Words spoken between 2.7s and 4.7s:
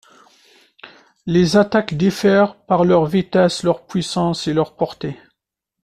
leur vitesse, leur puissance et